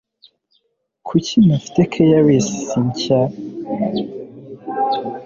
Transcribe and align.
kuki 1.07 1.33
ntafite 1.45 1.79
na 1.81 1.87
caresses 1.93 2.71
nshya 2.87 3.21